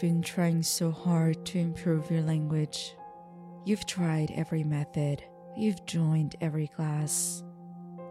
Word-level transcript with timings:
been 0.00 0.22
trying 0.22 0.62
so 0.62 0.90
hard 0.90 1.44
to 1.44 1.58
improve 1.58 2.10
your 2.10 2.22
language. 2.22 2.96
You've 3.66 3.84
tried 3.84 4.30
every 4.34 4.64
method, 4.64 5.22
you've 5.56 5.84
joined 5.84 6.36
every 6.40 6.68
class. 6.68 7.44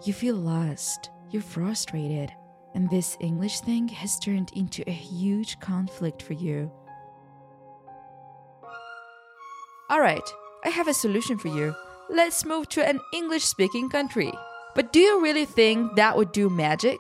You 0.06 0.14
feel 0.14 0.36
lost, 0.36 1.10
you're 1.32 1.42
frustrated, 1.42 2.32
and 2.76 2.90
this 2.90 3.18
English 3.20 3.62
thing 3.62 3.88
has 3.88 4.20
turned 4.20 4.52
into 4.56 4.84
a 4.88 4.92
huge 4.92 5.60
conflict 5.60 6.22
for 6.22 6.34
you. 6.34 6.72
Alright, 9.92 10.30
I 10.64 10.70
have 10.70 10.88
a 10.88 10.94
solution 10.94 11.40
for 11.40 11.48
you. 11.48 11.74
Let's 12.10 12.46
move 12.46 12.70
to 12.70 12.88
an 12.88 13.00
English 13.14 13.46
speaking 13.46 13.90
country. 13.90 14.32
But 14.76 14.94
do 14.94 15.00
you 15.00 15.22
really 15.22 15.46
think 15.46 15.96
that 15.96 16.16
would 16.16 16.32
do 16.32 16.50
magic? 16.50 17.00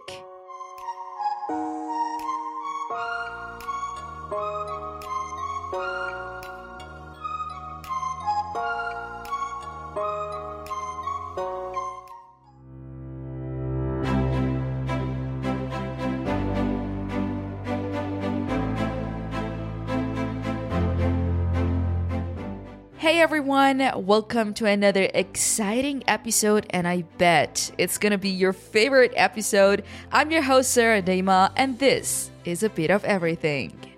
Hey 23.09 23.22
everyone, 23.22 23.80
welcome 24.05 24.54
to 24.54 24.68
another 24.68 25.09
exciting 25.16 26.04
episode, 26.08 26.67
and 26.70 26.88
I 26.88 27.05
bet 27.17 27.72
it's 27.80 27.97
gonna 27.97 28.20
be 28.20 28.30
your 28.30 28.53
favorite 28.53 29.14
episode. 29.16 29.83
I'm 30.11 30.30
your 30.30 30.44
host, 30.44 30.70
Sarah 30.70 31.02
Deima, 31.02 31.52
and 31.56 31.80
this 31.80 32.30
is 32.45 32.61
a 32.61 32.70
bit 32.70 32.92
of 32.92 33.03
everything. 33.06 33.89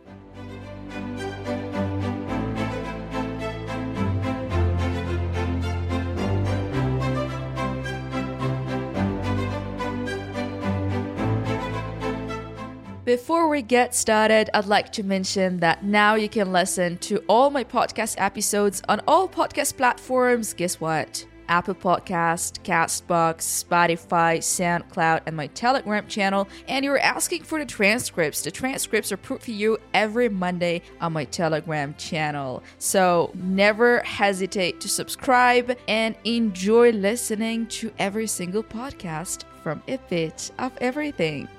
Before 13.11 13.49
we 13.49 13.61
get 13.61 13.93
started, 13.93 14.49
I'd 14.53 14.67
like 14.67 14.93
to 14.93 15.03
mention 15.03 15.59
that 15.59 15.83
now 15.83 16.15
you 16.15 16.29
can 16.29 16.53
listen 16.53 16.97
to 16.99 17.17
all 17.27 17.49
my 17.49 17.61
podcast 17.61 18.15
episodes 18.17 18.81
on 18.87 19.01
all 19.05 19.27
podcast 19.27 19.75
platforms. 19.75 20.53
Guess 20.53 20.79
what? 20.79 21.27
Apple 21.49 21.75
Podcast, 21.75 22.63
Castbox, 22.63 23.65
Spotify, 23.65 24.37
SoundCloud, 24.37 25.23
and 25.25 25.35
my 25.35 25.47
Telegram 25.47 26.07
channel. 26.07 26.47
And 26.69 26.85
you're 26.85 26.99
asking 26.99 27.43
for 27.43 27.59
the 27.59 27.65
transcripts. 27.65 28.43
The 28.43 28.51
transcripts 28.51 29.11
are 29.11 29.17
put 29.17 29.41
for 29.41 29.51
you 29.51 29.77
every 29.93 30.29
Monday 30.29 30.81
on 31.01 31.11
my 31.11 31.25
Telegram 31.25 31.93
channel. 31.95 32.63
So 32.77 33.31
never 33.35 33.99
hesitate 34.03 34.79
to 34.79 34.87
subscribe 34.87 35.77
and 35.89 36.15
enjoy 36.23 36.91
listening 36.93 37.67
to 37.67 37.91
every 37.99 38.27
single 38.27 38.63
podcast 38.63 39.43
from 39.63 39.83
a 39.89 39.97
bit 40.09 40.49
of 40.59 40.71
everything. 40.79 41.49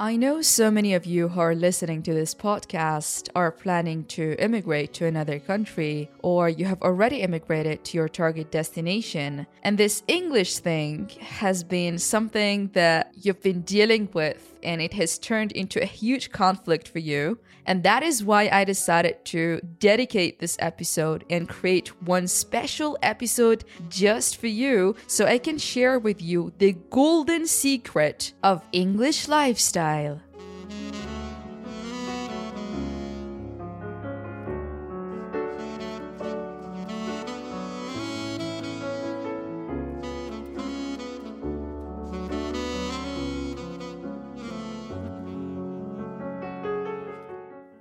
I 0.00 0.14
know 0.14 0.42
so 0.42 0.70
many 0.70 0.94
of 0.94 1.06
you 1.06 1.26
who 1.26 1.40
are 1.40 1.56
listening 1.56 2.04
to 2.04 2.14
this 2.14 2.32
podcast 2.32 3.30
are 3.34 3.50
planning 3.50 4.04
to 4.04 4.36
immigrate 4.38 4.92
to 4.94 5.06
another 5.06 5.40
country, 5.40 6.08
or 6.22 6.48
you 6.48 6.66
have 6.66 6.80
already 6.82 7.16
immigrated 7.16 7.82
to 7.86 7.98
your 7.98 8.08
target 8.08 8.52
destination. 8.52 9.48
And 9.64 9.76
this 9.76 10.04
English 10.06 10.58
thing 10.58 11.08
has 11.18 11.64
been 11.64 11.98
something 11.98 12.70
that 12.74 13.12
you've 13.20 13.42
been 13.42 13.62
dealing 13.62 14.08
with, 14.12 14.54
and 14.62 14.80
it 14.80 14.94
has 14.94 15.18
turned 15.18 15.52
into 15.52 15.82
a 15.82 15.86
huge 15.86 16.30
conflict 16.30 16.88
for 16.88 16.98
you. 16.98 17.38
And 17.66 17.82
that 17.82 18.02
is 18.02 18.24
why 18.24 18.48
I 18.48 18.64
decided 18.64 19.24
to 19.26 19.60
dedicate 19.78 20.38
this 20.38 20.56
episode 20.58 21.24
and 21.28 21.48
create 21.48 21.88
one 22.02 22.26
special 22.26 22.96
episode 23.02 23.64
just 23.88 24.36
for 24.38 24.46
you 24.46 24.96
so 25.06 25.26
I 25.26 25.38
can 25.38 25.58
share 25.58 25.98
with 25.98 26.22
you 26.22 26.52
the 26.58 26.72
golden 26.90 27.46
secret 27.46 28.32
of 28.42 28.62
English 28.72 29.28
lifestyle. 29.28 30.20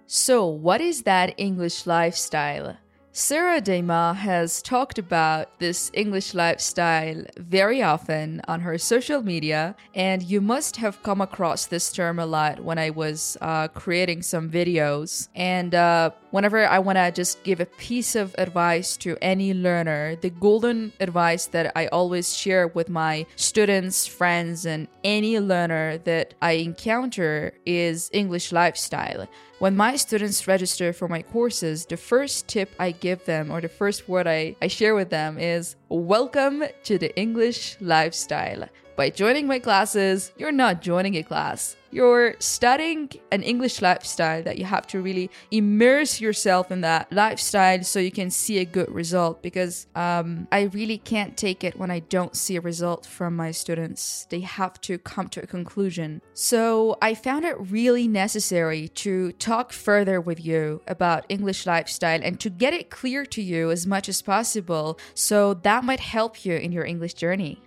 So, 0.10 0.46
what 0.48 0.80
is 0.80 1.02
that 1.02 1.34
English 1.36 1.86
lifestyle? 1.86 2.78
Sarah 3.12 3.60
Deima 3.60 4.16
has 4.16 4.62
talked 4.62 4.98
about 4.98 5.60
this 5.60 5.92
English 5.94 6.34
lifestyle 6.34 7.26
very 7.36 7.84
often 7.84 8.40
on 8.48 8.62
her 8.62 8.78
social 8.78 9.22
media, 9.22 9.76
and 9.94 10.24
you 10.24 10.40
must 10.40 10.78
have 10.78 11.04
come 11.04 11.20
across 11.20 11.66
this 11.66 11.92
term 11.92 12.20
a 12.20 12.26
lot 12.26 12.64
when 12.64 12.78
I 12.78 12.90
was 12.92 13.36
uh, 13.42 13.68
creating 13.68 14.22
some 14.22 14.50
videos. 14.50 15.28
And 15.36 15.76
uh, 15.76 16.12
whenever 16.38 16.68
I 16.68 16.78
want 16.78 16.98
to 16.98 17.12
just 17.12 17.42
give 17.44 17.60
a 17.60 17.66
piece 17.66 18.14
of 18.14 18.36
advice 18.38 18.96
to 18.98 19.18
any 19.24 19.56
learner, 19.56 20.16
the 20.18 20.30
golden 20.30 20.94
advice 21.00 21.48
that 21.48 21.72
I 21.76 21.88
always 21.88 22.38
share 22.38 22.68
with 22.68 22.90
my 22.90 23.26
students, 23.36 24.06
friends, 24.06 24.64
and 24.64 24.88
any 25.04 25.40
learner 25.40 25.98
that 26.10 26.36
I 26.40 26.52
encounter 26.52 27.54
is 27.66 28.12
English 28.14 28.52
lifestyle. 28.52 29.28
When 29.58 29.76
my 29.76 29.96
students 29.96 30.48
register 30.48 30.94
for 30.94 31.08
my 31.08 31.24
courses, 31.24 31.88
the 31.88 31.98
first 31.98 32.48
tip 32.48 32.70
I 32.78 32.92
give 32.92 33.26
them 33.26 33.50
or 33.50 33.60
the 33.60 33.68
first 33.68 34.08
word 34.08 34.28
I, 34.28 34.56
I 34.62 34.68
share 34.68 34.94
with 34.94 35.10
them 35.10 35.40
is 35.40 35.76
Welcome 35.90 36.66
to 36.84 37.00
the 37.00 37.18
English 37.18 37.78
lifestyle. 37.82 38.70
By 38.96 39.10
joining 39.10 39.48
my 39.48 39.58
classes, 39.58 40.32
you're 40.38 40.52
not 40.52 40.84
joining 40.84 41.16
a 41.16 41.24
class. 41.24 41.76
You're 41.98 42.36
studying 42.38 43.10
an 43.32 43.42
English 43.42 43.82
lifestyle 43.82 44.44
that 44.44 44.60
you 44.60 44.66
have 44.66 44.86
to 44.94 45.02
really 45.02 45.32
immerse 45.50 46.22
yourself 46.22 46.72
in 46.72 46.82
that 46.82 47.12
lifestyle 47.12 47.82
so 47.82 47.98
you 48.00 48.12
can 48.12 48.30
see 48.30 48.60
a 48.60 48.66
good 48.66 48.92
result. 48.92 49.42
Because 49.42 49.88
um, 49.96 50.48
I 50.52 50.70
really 50.78 51.00
can't 51.00 51.36
take 51.36 51.64
it 51.64 51.76
when 51.76 51.90
I 51.90 52.02
don't 52.02 52.36
see 52.36 52.56
a 52.56 52.62
result 52.62 53.08
from 53.08 53.36
my 53.36 53.50
students. 53.50 54.28
They 54.30 54.42
have 54.42 54.80
to 54.82 55.00
come 55.00 55.28
to 55.30 55.42
a 55.42 55.48
conclusion. 55.48 56.22
So 56.36 57.00
I 57.02 57.16
found 57.16 57.46
it 57.46 57.56
really 57.60 58.08
necessary 58.08 58.90
to 58.90 59.32
talk 59.32 59.74
further 59.74 60.22
with 60.22 60.46
you 60.46 60.84
about 60.88 61.26
English 61.30 61.66
lifestyle 61.66 62.20
and 62.22 62.40
to 62.42 62.52
get 62.52 62.76
it 62.76 62.92
clear 62.92 63.26
to 63.26 63.42
you 63.42 63.72
as 63.72 63.88
much 63.88 64.08
as 64.08 64.22
possible 64.22 65.00
so 65.16 65.56
that 65.56 65.84
might 65.84 66.00
help 66.00 66.46
you 66.46 66.54
in 66.58 66.72
your 66.72 66.86
English 66.86 67.16
journey. 67.16 67.60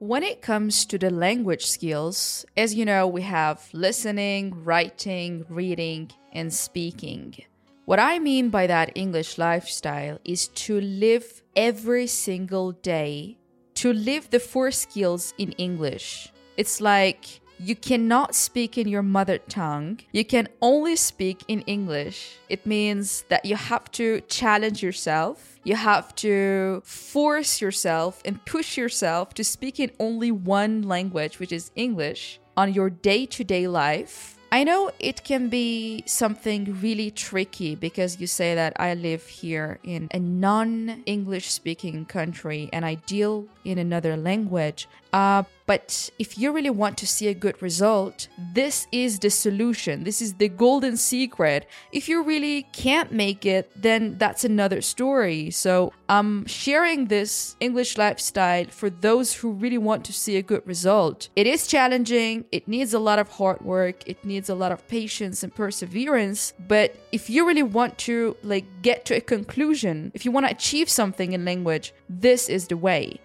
When 0.00 0.22
it 0.22 0.40
comes 0.40 0.86
to 0.86 0.96
the 0.96 1.10
language 1.10 1.66
skills, 1.66 2.46
as 2.56 2.74
you 2.74 2.86
know, 2.86 3.06
we 3.06 3.20
have 3.20 3.68
listening, 3.74 4.64
writing, 4.64 5.44
reading, 5.50 6.10
and 6.32 6.50
speaking. 6.50 7.34
What 7.84 7.98
I 7.98 8.18
mean 8.18 8.48
by 8.48 8.66
that 8.66 8.92
English 8.94 9.36
lifestyle 9.36 10.18
is 10.24 10.48
to 10.64 10.80
live 10.80 11.42
every 11.54 12.06
single 12.06 12.72
day, 12.72 13.36
to 13.74 13.92
live 13.92 14.30
the 14.30 14.40
four 14.40 14.70
skills 14.70 15.34
in 15.36 15.52
English. 15.58 16.32
It's 16.56 16.80
like 16.80 17.42
you 17.62 17.76
cannot 17.76 18.34
speak 18.34 18.78
in 18.78 18.88
your 18.88 19.02
mother 19.02 19.36
tongue. 19.36 20.00
You 20.12 20.24
can 20.24 20.48
only 20.62 20.96
speak 20.96 21.44
in 21.46 21.60
English. 21.62 22.38
It 22.48 22.64
means 22.64 23.24
that 23.28 23.44
you 23.44 23.54
have 23.54 23.90
to 23.92 24.22
challenge 24.22 24.82
yourself. 24.82 25.58
You 25.62 25.76
have 25.76 26.14
to 26.16 26.80
force 26.86 27.60
yourself 27.60 28.22
and 28.24 28.42
push 28.46 28.78
yourself 28.78 29.34
to 29.34 29.44
speak 29.44 29.78
in 29.78 29.90
only 30.00 30.32
one 30.32 30.82
language, 30.82 31.38
which 31.38 31.52
is 31.52 31.70
English, 31.76 32.40
on 32.56 32.72
your 32.72 32.88
day 32.88 33.26
to 33.26 33.44
day 33.44 33.68
life. 33.68 34.38
I 34.52 34.64
know 34.64 34.90
it 34.98 35.22
can 35.22 35.48
be 35.48 36.02
something 36.06 36.80
really 36.80 37.12
tricky 37.12 37.76
because 37.76 38.20
you 38.20 38.26
say 38.26 38.56
that 38.56 38.72
I 38.80 38.94
live 38.94 39.24
here 39.26 39.78
in 39.84 40.08
a 40.12 40.18
non 40.18 41.04
English 41.06 41.50
speaking 41.50 42.04
country 42.04 42.68
and 42.72 42.84
I 42.84 42.94
deal 42.94 43.46
in 43.64 43.78
another 43.78 44.16
language. 44.16 44.88
Uh, 45.12 45.42
but 45.66 46.10
if 46.18 46.36
you 46.36 46.50
really 46.50 46.70
want 46.70 46.98
to 46.98 47.06
see 47.06 47.28
a 47.28 47.34
good 47.34 47.60
result, 47.62 48.26
this 48.54 48.88
is 48.90 49.20
the 49.20 49.30
solution. 49.30 50.02
This 50.02 50.20
is 50.20 50.34
the 50.34 50.48
golden 50.48 50.96
secret. 50.96 51.68
If 51.92 52.08
you 52.08 52.24
really 52.24 52.66
can't 52.72 53.12
make 53.12 53.46
it, 53.46 53.70
then 53.80 54.18
that's 54.18 54.44
another 54.44 54.80
story. 54.80 55.50
So 55.50 55.92
I'm 56.08 56.44
sharing 56.46 57.06
this 57.06 57.54
English 57.60 57.96
lifestyle 57.98 58.66
for 58.66 58.90
those 58.90 59.34
who 59.34 59.52
really 59.52 59.78
want 59.78 60.04
to 60.06 60.12
see 60.12 60.36
a 60.36 60.42
good 60.42 60.66
result. 60.66 61.28
It 61.36 61.46
is 61.46 61.68
challenging, 61.68 62.46
it 62.50 62.66
needs 62.66 62.92
a 62.92 62.98
lot 62.98 63.20
of 63.20 63.28
hard 63.28 63.60
work, 63.60 64.02
it 64.06 64.24
needs 64.24 64.39
a 64.48 64.54
lot 64.54 64.72
of 64.72 64.86
patience 64.88 65.42
and 65.42 65.54
perseverance. 65.54 66.54
But 66.58 66.96
if 67.12 67.28
you 67.28 67.46
really 67.46 67.62
want 67.62 67.98
to 67.98 68.36
like 68.42 68.64
get 68.82 69.04
to 69.06 69.16
a 69.16 69.20
conclusion, 69.20 70.12
if 70.14 70.24
you 70.24 70.30
want 70.30 70.46
to 70.46 70.52
achieve 70.52 70.88
something 70.88 71.32
in 71.32 71.44
language, 71.44 71.92
this 72.08 72.48
is 72.48 72.68
the 72.68 72.76
way. 72.76 73.20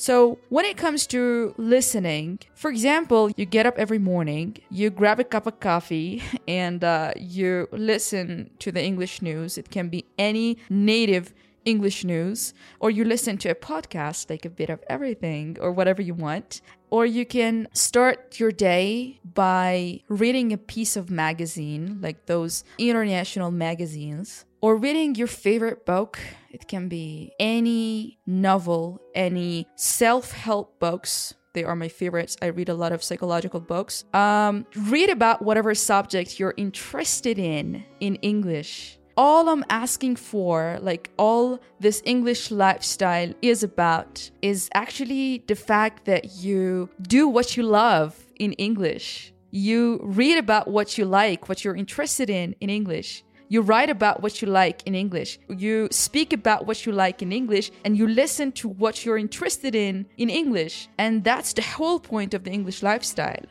So, 0.00 0.38
when 0.48 0.64
it 0.64 0.78
comes 0.78 1.06
to 1.08 1.54
listening, 1.58 2.38
for 2.54 2.70
example, 2.70 3.30
you 3.36 3.44
get 3.44 3.66
up 3.66 3.78
every 3.78 3.98
morning, 3.98 4.56
you 4.70 4.88
grab 4.88 5.20
a 5.20 5.24
cup 5.24 5.46
of 5.46 5.60
coffee, 5.60 6.22
and 6.48 6.82
uh, 6.82 7.12
you 7.18 7.68
listen 7.70 8.48
to 8.60 8.72
the 8.72 8.82
English 8.82 9.20
news. 9.20 9.58
It 9.58 9.70
can 9.70 9.90
be 9.90 10.06
any 10.18 10.56
native 10.70 11.34
English 11.64 12.04
news, 12.04 12.54
or 12.78 12.90
you 12.90 13.04
listen 13.04 13.38
to 13.38 13.50
a 13.50 13.54
podcast, 13.54 14.30
like 14.30 14.44
a 14.44 14.50
bit 14.50 14.70
of 14.70 14.82
everything, 14.88 15.56
or 15.60 15.72
whatever 15.72 16.02
you 16.02 16.14
want. 16.14 16.60
Or 16.90 17.06
you 17.06 17.24
can 17.24 17.68
start 17.72 18.40
your 18.40 18.50
day 18.50 19.20
by 19.22 20.00
reading 20.08 20.52
a 20.52 20.58
piece 20.58 20.96
of 20.96 21.10
magazine, 21.10 22.00
like 22.00 22.26
those 22.26 22.64
international 22.78 23.50
magazines 23.50 24.44
or 24.60 24.76
reading 24.76 25.14
your 25.14 25.26
favorite 25.26 25.86
book. 25.86 26.18
It 26.50 26.68
can 26.68 26.88
be 26.88 27.32
any 27.38 28.18
novel, 28.26 29.00
any 29.14 29.66
self 29.76 30.32
help 30.32 30.78
books. 30.78 31.34
They 31.52 31.64
are 31.64 31.74
my 31.74 31.88
favorites. 31.88 32.36
I 32.40 32.46
read 32.46 32.68
a 32.68 32.74
lot 32.74 32.92
of 32.92 33.02
psychological 33.02 33.60
books. 33.60 34.04
Um, 34.14 34.66
read 34.76 35.10
about 35.10 35.42
whatever 35.42 35.74
subject 35.74 36.38
you're 36.38 36.54
interested 36.56 37.38
in 37.38 37.84
in 37.98 38.16
English. 38.16 38.99
All 39.16 39.48
I'm 39.48 39.64
asking 39.68 40.16
for, 40.16 40.78
like 40.80 41.10
all 41.18 41.60
this 41.78 42.02
English 42.04 42.50
lifestyle 42.50 43.32
is 43.42 43.62
about, 43.62 44.30
is 44.42 44.68
actually 44.74 45.44
the 45.46 45.56
fact 45.56 46.04
that 46.06 46.36
you 46.36 46.88
do 47.02 47.28
what 47.28 47.56
you 47.56 47.62
love 47.62 48.16
in 48.38 48.52
English. 48.54 49.32
You 49.50 50.00
read 50.02 50.38
about 50.38 50.68
what 50.68 50.96
you 50.96 51.04
like, 51.04 51.48
what 51.48 51.64
you're 51.64 51.76
interested 51.76 52.30
in 52.30 52.54
in 52.60 52.70
English 52.70 53.24
you 53.50 53.62
write 53.62 53.90
about 53.90 54.22
what 54.22 54.40
you 54.40 54.46
like 54.46 54.80
in 54.86 54.94
English. 54.94 55.40
You 55.48 55.88
speak 55.90 56.32
about 56.32 56.66
what 56.66 56.86
you 56.86 56.92
like 56.92 57.20
in 57.20 57.32
English 57.32 57.72
and 57.84 57.98
you 57.98 58.06
listen 58.06 58.52
to 58.52 58.68
what 58.68 59.04
you're 59.04 59.18
interested 59.18 59.74
in 59.74 60.06
in 60.16 60.30
English. 60.30 60.88
And 60.98 61.24
that's 61.24 61.52
the 61.52 61.62
whole 61.62 61.98
point 61.98 62.32
of 62.32 62.44
the 62.44 62.52
English 62.52 62.80
lifestyle. 62.80 63.44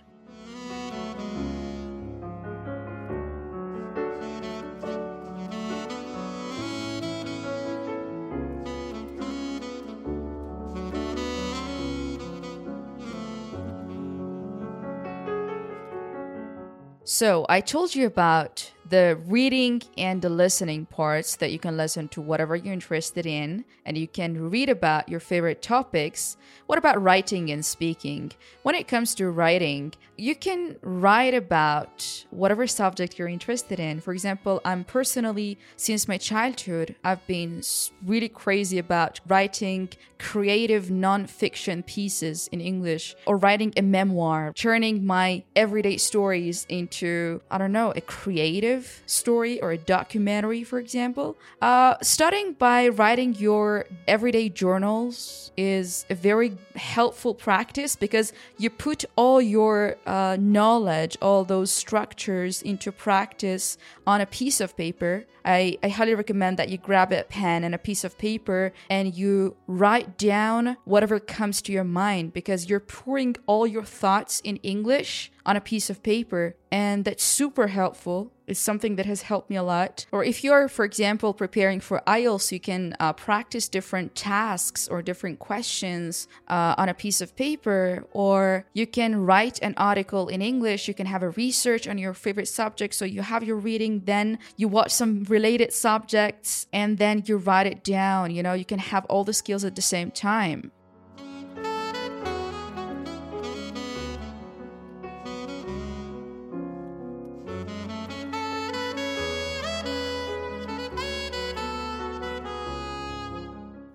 So, 17.20 17.46
I 17.50 17.60
told 17.60 17.96
you 17.96 18.06
about 18.06 18.72
the 18.90 19.20
reading 19.28 19.82
and 19.98 20.22
the 20.22 20.30
listening 20.30 20.86
parts 20.86 21.36
that 21.38 21.52
you 21.52 21.60
can 21.60 21.78
listen 21.78 22.08
to 22.10 22.22
whatever 22.22 22.56
you're 22.56 22.74
interested 22.74 23.26
in 23.26 23.64
and 23.86 23.98
you 23.98 24.08
can 24.08 24.50
read 24.50 24.70
about 24.70 25.08
your 25.08 25.20
favorite 25.20 25.62
topics. 25.62 26.38
What 26.66 26.80
about 26.80 27.02
writing 27.02 27.52
and 27.52 27.64
speaking? 27.64 28.32
When 28.64 28.76
it 28.76 28.88
comes 28.88 29.14
to 29.16 29.30
writing, 29.30 29.94
you 30.18 30.36
can 30.36 30.76
write 30.82 31.34
about 31.34 32.26
whatever 32.30 32.68
subject 32.68 33.18
you're 33.18 33.28
interested 33.28 33.80
in. 33.80 34.02
For 34.02 34.12
example, 34.12 34.60
I'm 34.66 34.84
personally, 34.84 35.58
since 35.78 36.08
my 36.08 36.18
childhood, 36.18 36.96
I've 37.04 37.26
been 37.26 37.62
really 38.06 38.30
crazy 38.30 38.78
about 38.78 39.20
writing 39.28 39.90
creative 40.18 40.86
nonfiction 40.86 41.86
pieces 41.86 42.50
in 42.52 42.60
English 42.60 43.16
or 43.26 43.38
writing 43.38 43.74
a 43.78 43.82
memoir, 43.82 44.52
turning 44.56 45.06
my 45.06 45.44
everyday 45.56 45.98
stories 45.98 46.66
into, 46.70 47.42
I 47.50 47.58
don't 47.58 47.72
know, 47.72 47.94
a 47.96 48.02
creative 48.02 48.79
story 49.06 49.62
or 49.62 49.72
a 49.72 49.78
documentary, 49.78 50.64
for 50.64 50.80
example. 50.80 51.38
Uh, 51.62 51.96
starting 52.02 52.54
by 52.54 52.88
writing 52.88 53.36
your 53.36 53.86
everyday 54.08 54.50
journals 54.50 55.52
is 55.58 56.06
a 56.10 56.16
very 56.16 56.58
helpful 56.76 57.34
practice 57.34 57.96
because 57.96 58.32
you 58.58 58.70
put 58.70 59.04
all 59.16 59.42
your 59.42 59.96
uh, 60.06 60.38
knowledge, 60.40 61.18
all 61.22 61.44
those 61.44 61.72
structures 61.72 62.62
into 62.62 62.92
practice 62.92 63.78
on 64.08 64.22
a 64.22 64.26
piece 64.26 64.62
of 64.62 64.76
paper. 64.78 65.26
I, 65.44 65.78
I 65.84 65.90
highly 65.90 66.16
recommend 66.16 66.58
that 66.58 66.70
you 66.70 66.78
grab 66.78 67.12
a 67.12 67.24
pen 67.24 67.64
and 67.64 67.74
a 67.74 67.78
piece 67.78 68.04
of 68.04 68.18
paper 68.18 68.72
and 68.90 69.16
you 69.16 69.56
write 69.68 70.18
down 70.18 70.78
whatever 70.86 71.20
comes 71.20 71.62
to 71.64 71.72
your 71.72 71.84
mind 71.84 72.34
because 72.34 72.70
you're 72.70 72.80
pouring 72.80 73.36
all 73.48 73.66
your 73.66 73.84
thoughts 73.84 74.42
in 74.42 74.58
English 74.58 75.32
on 75.46 75.56
a 75.56 75.62
piece 75.62 75.90
of 75.90 76.04
paper 76.04 76.56
and 76.72 77.06
that's 77.06 77.24
super 77.24 77.68
helpful 77.68 78.32
it's 78.50 78.60
something 78.60 78.96
that 78.96 79.06
has 79.06 79.22
helped 79.24 79.50
me 79.50 79.56
a 79.56 79.64
lot. 79.64 80.06
Or 80.12 80.24
if 80.24 80.44
you're 80.44 80.68
for 80.68 80.86
example 80.86 81.34
preparing 81.34 81.80
for 81.80 82.02
ielts 82.08 82.52
you 82.52 82.60
can 82.60 82.96
uh, 83.00 83.14
practice 83.14 83.68
different 83.68 84.16
tasks 84.16 84.88
or 84.88 85.02
different 85.02 85.40
questions 85.40 86.28
uh, 86.48 86.76
on 86.78 86.90
a 86.90 86.94
piece 86.94 87.22
of 87.22 87.36
paper 87.36 88.06
or 88.12 88.66
you 88.74 88.88
can 88.88 89.26
write 89.26 89.60
an 89.62 89.74
article 89.78 90.28
in 90.28 90.42
english. 90.42 90.88
You 90.88 90.94
can 90.94 91.08
have 91.08 91.24
a 91.24 91.30
research 91.30 91.88
on 91.88 91.98
your 91.98 92.14
favorite 92.14 92.48
subject. 92.48 92.94
So 92.94 93.06
you 93.06 93.22
have 93.22 93.44
your 93.44 93.58
reading 93.58 94.04
then 94.06 94.40
you 94.58 94.68
watch 94.68 94.92
some 94.92 95.24
related 95.26 95.74
subjects 95.74 96.68
and 96.74 96.98
then 96.98 97.24
you 97.26 97.38
write 97.38 97.68
it 97.68 97.84
down. 97.84 98.32
You 98.32 98.44
know 98.44 98.54
you 98.54 98.66
can 98.66 98.80
have 98.80 99.06
all 99.06 99.24
the 99.24 99.34
skills 99.34 99.64
at 99.64 99.76
the 99.76 99.82
same 99.82 100.12
time 100.12 100.72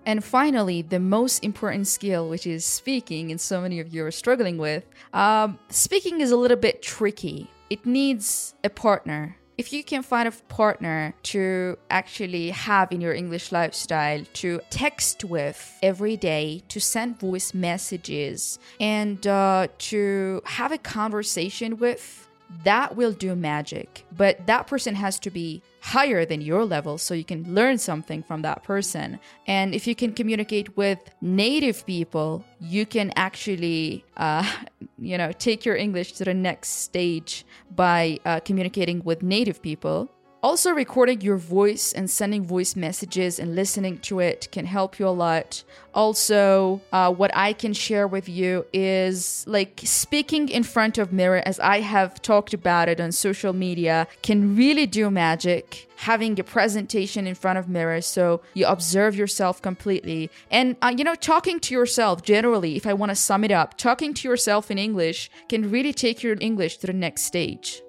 And 0.05 0.23
finally, 0.23 0.81
the 0.83 0.99
most 0.99 1.43
important 1.43 1.87
skill, 1.87 2.29
which 2.29 2.45
is 2.45 2.63
speaking, 2.63 3.31
and 3.31 3.41
so 3.41 3.61
many 3.61 3.79
of 3.79 3.93
you 3.93 4.05
are 4.05 4.11
struggling 4.11 4.57
with. 4.57 4.85
Um, 5.13 5.57
speaking 5.69 6.21
is 6.21 6.31
a 6.31 6.37
little 6.37 6.57
bit 6.57 6.81
tricky. 6.81 7.49
It 7.69 7.85
needs 7.85 8.53
a 8.63 8.69
partner. 8.69 9.37
If 9.57 9.71
you 9.71 9.83
can 9.85 10.03
find 10.03 10.27
a 10.27 10.31
partner 10.31 11.15
to 11.23 11.77
actually 11.89 12.49
have 12.49 12.91
in 12.91 12.99
your 12.99 13.13
English 13.13 13.53
lifestyle, 13.53 14.23
to 14.33 14.59
text 14.69 15.23
with 15.23 15.79
every 15.81 16.17
day, 16.17 16.61
to 16.67 16.81
send 16.81 17.19
voice 17.19 17.53
messages, 17.53 18.59
and 18.81 19.25
uh, 19.25 19.69
to 19.77 20.41
have 20.45 20.73
a 20.73 20.77
conversation 20.77 21.77
with, 21.77 22.24
that 22.63 22.95
will 22.95 23.11
do 23.11 23.35
magic. 23.35 24.05
But 24.15 24.47
that 24.47 24.67
person 24.67 24.95
has 24.95 25.19
to 25.19 25.29
be 25.29 25.61
higher 25.81 26.25
than 26.25 26.41
your 26.41 26.65
level 26.65 26.97
so 26.97 27.13
you 27.13 27.23
can 27.23 27.53
learn 27.53 27.77
something 27.77 28.23
from 28.23 28.41
that 28.41 28.63
person. 28.63 29.19
And 29.45 29.75
if 29.75 29.85
you 29.85 29.95
can 29.95 30.13
communicate 30.13 30.75
with 30.75 30.99
native 31.21 31.85
people, 31.85 32.43
you 32.59 32.85
can 32.85 33.11
actually, 33.15 34.03
uh, 34.17 34.49
you 34.97 35.17
know, 35.17 35.31
take 35.31 35.65
your 35.65 35.75
English 35.75 36.13
to 36.13 36.25
the 36.25 36.33
next 36.33 36.69
stage 36.69 37.45
by 37.75 38.19
uh, 38.25 38.39
communicating 38.39 39.03
with 39.03 39.21
native 39.21 39.61
people. 39.61 40.09
Also, 40.45 40.69
recording 40.69 41.21
your 41.21 41.37
voice 41.37 41.91
and 41.91 42.07
sending 42.07 42.45
voice 42.45 42.75
messages 42.75 43.39
and 43.39 43.55
listening 43.55 43.97
to 43.97 44.19
it 44.19 44.47
can 44.51 44.67
help 44.67 44.99
you 44.99 45.07
a 45.07 45.09
lot. 45.09 45.63
Also, 45.91 46.79
uh, 46.91 47.11
what 47.11 47.35
I 47.35 47.51
can 47.51 47.73
share 47.73 48.07
with 48.07 48.29
you 48.29 48.63
is 48.71 49.43
like 49.47 49.81
speaking 49.83 50.49
in 50.49 50.61
front 50.61 50.99
of 50.99 51.11
mirror, 51.11 51.41
as 51.47 51.59
I 51.59 51.79
have 51.79 52.21
talked 52.21 52.53
about 52.53 52.89
it 52.89 53.01
on 53.01 53.11
social 53.11 53.53
media, 53.53 54.07
can 54.21 54.55
really 54.55 54.85
do 54.85 55.09
magic. 55.09 55.89
Having 55.95 56.39
a 56.39 56.43
presentation 56.43 57.25
in 57.25 57.33
front 57.33 57.57
of 57.57 57.67
mirror 57.67 58.01
so 58.01 58.41
you 58.53 58.67
observe 58.67 59.15
yourself 59.15 59.63
completely. 59.63 60.29
And, 60.51 60.75
uh, 60.83 60.93
you 60.95 61.03
know, 61.03 61.15
talking 61.15 61.59
to 61.61 61.73
yourself 61.73 62.21
generally, 62.21 62.75
if 62.75 62.85
I 62.85 62.93
want 62.93 63.09
to 63.09 63.15
sum 63.15 63.43
it 63.43 63.51
up, 63.51 63.79
talking 63.79 64.13
to 64.13 64.29
yourself 64.29 64.69
in 64.69 64.77
English 64.77 65.31
can 65.49 65.71
really 65.71 65.91
take 65.91 66.21
your 66.21 66.37
English 66.39 66.77
to 66.77 66.85
the 66.85 66.93
next 66.93 67.23
stage. 67.23 67.81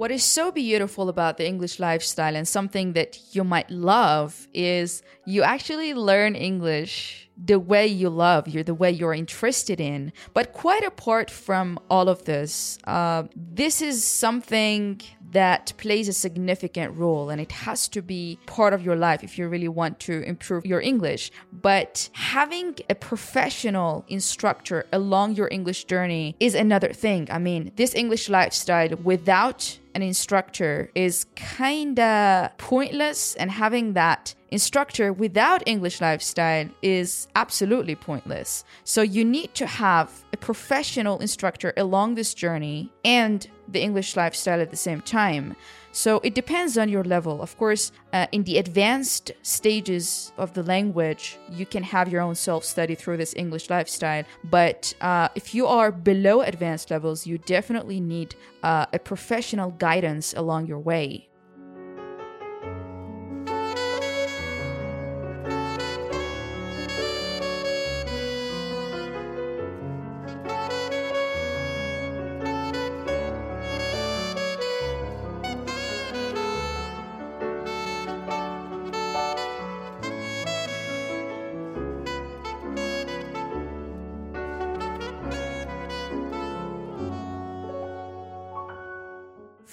What 0.00 0.10
is 0.10 0.24
so 0.24 0.50
beautiful 0.50 1.10
about 1.10 1.36
the 1.36 1.46
English 1.46 1.78
lifestyle 1.78 2.34
and 2.34 2.48
something 2.48 2.94
that 2.94 3.18
you 3.32 3.44
might 3.44 3.70
love 3.70 4.48
is 4.54 5.02
you 5.26 5.42
actually 5.42 5.92
learn 5.92 6.34
English 6.34 7.28
the 7.36 7.58
way 7.58 7.86
you 7.86 8.08
love, 8.08 8.48
you're 8.48 8.62
the 8.62 8.72
way 8.72 8.90
you're 8.90 9.12
interested 9.12 9.78
in. 9.78 10.14
But 10.32 10.54
quite 10.54 10.84
apart 10.84 11.30
from 11.30 11.78
all 11.90 12.08
of 12.08 12.24
this, 12.24 12.78
uh, 12.84 13.24
this 13.36 13.82
is 13.82 14.02
something 14.02 15.02
that 15.32 15.74
plays 15.76 16.08
a 16.08 16.14
significant 16.14 16.96
role 16.96 17.28
and 17.28 17.38
it 17.38 17.52
has 17.52 17.86
to 17.88 18.00
be 18.00 18.38
part 18.46 18.72
of 18.72 18.82
your 18.82 18.96
life 18.96 19.22
if 19.22 19.36
you 19.36 19.48
really 19.48 19.68
want 19.68 20.00
to 20.00 20.22
improve 20.22 20.64
your 20.64 20.80
English. 20.80 21.30
But 21.52 22.08
having 22.14 22.76
a 22.88 22.94
professional 22.94 24.06
instructor 24.08 24.86
along 24.92 25.34
your 25.34 25.48
English 25.52 25.84
journey 25.84 26.36
is 26.40 26.54
another 26.54 26.94
thing. 26.94 27.28
I 27.30 27.38
mean, 27.38 27.72
this 27.76 27.94
English 27.94 28.30
lifestyle 28.30 28.96
without 29.04 29.78
an 29.94 30.02
instructor 30.02 30.90
is 30.94 31.26
kinda 31.34 32.52
pointless, 32.58 33.34
and 33.36 33.50
having 33.50 33.94
that 33.94 34.34
instructor 34.50 35.12
without 35.12 35.62
English 35.66 36.00
lifestyle 36.00 36.68
is 36.82 37.28
absolutely 37.36 37.94
pointless. 37.94 38.64
So 38.84 39.02
you 39.02 39.24
need 39.24 39.54
to 39.54 39.66
have 39.66 40.10
a 40.32 40.36
professional 40.36 41.18
instructor 41.18 41.72
along 41.76 42.14
this 42.14 42.34
journey 42.34 42.92
and 43.04 43.48
the 43.72 43.80
English 43.80 44.16
lifestyle 44.16 44.60
at 44.60 44.70
the 44.70 44.76
same 44.76 45.00
time. 45.00 45.56
So 45.92 46.20
it 46.22 46.34
depends 46.34 46.78
on 46.78 46.88
your 46.88 47.02
level. 47.02 47.42
Of 47.42 47.56
course, 47.58 47.90
uh, 48.12 48.26
in 48.30 48.44
the 48.44 48.58
advanced 48.58 49.32
stages 49.42 50.32
of 50.38 50.54
the 50.54 50.62
language, 50.62 51.38
you 51.50 51.66
can 51.66 51.82
have 51.82 52.12
your 52.12 52.20
own 52.20 52.34
self 52.34 52.64
study 52.64 52.94
through 52.94 53.16
this 53.16 53.34
English 53.34 53.70
lifestyle. 53.70 54.24
But 54.44 54.94
uh, 55.00 55.28
if 55.34 55.54
you 55.54 55.66
are 55.66 55.90
below 55.90 56.42
advanced 56.42 56.90
levels, 56.90 57.26
you 57.26 57.38
definitely 57.38 58.00
need 58.00 58.36
uh, 58.62 58.86
a 58.92 58.98
professional 58.98 59.70
guidance 59.72 60.32
along 60.34 60.66
your 60.66 60.78
way. 60.78 61.29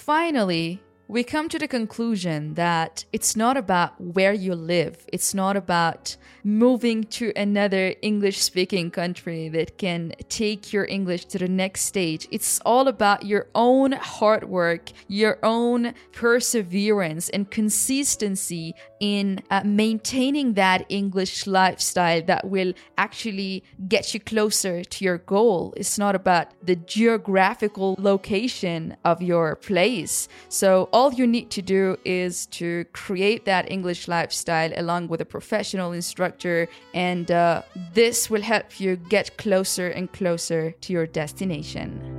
Finally, 0.08 0.80
we 1.10 1.24
come 1.24 1.48
to 1.48 1.58
the 1.58 1.66
conclusion 1.66 2.52
that 2.52 3.06
it's 3.14 3.34
not 3.34 3.56
about 3.56 3.98
where 3.98 4.34
you 4.34 4.54
live. 4.54 5.06
It's 5.10 5.32
not 5.32 5.56
about 5.56 6.18
moving 6.44 7.04
to 7.04 7.32
another 7.34 7.94
English 8.02 8.38
speaking 8.38 8.90
country 8.90 9.48
that 9.48 9.78
can 9.78 10.12
take 10.28 10.70
your 10.70 10.84
English 10.84 11.24
to 11.24 11.38
the 11.38 11.48
next 11.48 11.82
stage. 11.82 12.28
It's 12.30 12.60
all 12.64 12.88
about 12.88 13.24
your 13.24 13.46
own 13.54 13.92
hard 13.92 14.44
work, 14.50 14.90
your 15.08 15.38
own 15.42 15.94
perseverance 16.12 17.30
and 17.30 17.50
consistency 17.50 18.74
in 19.00 19.40
uh, 19.50 19.62
maintaining 19.64 20.54
that 20.54 20.84
English 20.90 21.46
lifestyle 21.46 22.22
that 22.22 22.46
will 22.46 22.74
actually 22.98 23.64
get 23.88 24.12
you 24.12 24.20
closer 24.20 24.84
to 24.84 25.04
your 25.04 25.18
goal. 25.18 25.72
It's 25.74 25.98
not 25.98 26.14
about 26.14 26.48
the 26.62 26.76
geographical 26.76 27.96
location 27.98 28.96
of 29.06 29.22
your 29.22 29.56
place. 29.56 30.28
So, 30.50 30.90
all 30.98 31.12
you 31.12 31.28
need 31.28 31.48
to 31.48 31.62
do 31.62 31.96
is 32.04 32.46
to 32.46 32.84
create 32.92 33.44
that 33.44 33.70
English 33.70 34.08
lifestyle 34.08 34.72
along 34.74 35.06
with 35.06 35.20
a 35.20 35.24
professional 35.24 35.92
instructor, 35.92 36.66
and 36.92 37.30
uh, 37.30 37.62
this 37.94 38.28
will 38.28 38.42
help 38.42 38.80
you 38.80 38.96
get 38.96 39.36
closer 39.38 39.86
and 39.86 40.12
closer 40.12 40.72
to 40.80 40.92
your 40.92 41.06
destination. 41.06 42.17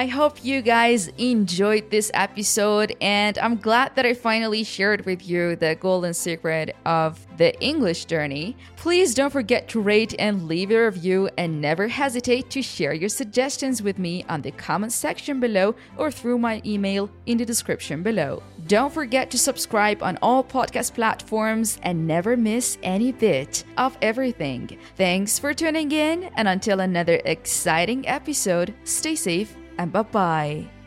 I 0.00 0.06
hope 0.06 0.42
you 0.42 0.62
guys 0.62 1.08
enjoyed 1.18 1.90
this 1.90 2.10
episode, 2.14 2.96
and 3.02 3.36
I'm 3.36 3.56
glad 3.56 3.96
that 3.96 4.06
I 4.06 4.14
finally 4.14 4.64
shared 4.64 5.04
with 5.04 5.28
you 5.28 5.56
the 5.56 5.74
golden 5.74 6.14
secret 6.14 6.74
of 6.86 7.20
the 7.36 7.52
English 7.60 8.06
journey. 8.06 8.56
Please 8.78 9.14
don't 9.14 9.28
forget 9.28 9.68
to 9.68 9.80
rate 9.82 10.14
and 10.18 10.48
leave 10.48 10.70
a 10.70 10.86
review, 10.86 11.28
and 11.36 11.60
never 11.60 11.86
hesitate 11.86 12.48
to 12.48 12.62
share 12.62 12.94
your 12.94 13.10
suggestions 13.10 13.82
with 13.82 13.98
me 13.98 14.24
on 14.30 14.40
the 14.40 14.52
comment 14.52 14.94
section 14.94 15.38
below 15.38 15.74
or 15.98 16.10
through 16.10 16.38
my 16.38 16.62
email 16.64 17.10
in 17.26 17.36
the 17.36 17.44
description 17.44 18.02
below. 18.02 18.42
Don't 18.68 18.94
forget 18.94 19.30
to 19.32 19.38
subscribe 19.38 20.02
on 20.02 20.16
all 20.22 20.42
podcast 20.42 20.94
platforms 20.94 21.78
and 21.82 22.06
never 22.06 22.38
miss 22.38 22.78
any 22.82 23.12
bit 23.12 23.64
of 23.76 23.98
everything. 24.00 24.78
Thanks 24.96 25.38
for 25.38 25.52
tuning 25.52 25.92
in, 25.92 26.30
and 26.38 26.48
until 26.48 26.80
another 26.80 27.20
exciting 27.26 28.08
episode, 28.08 28.72
stay 28.84 29.14
safe 29.14 29.59
and 29.80 29.92
bye 29.92 30.02
bye. 30.02 30.79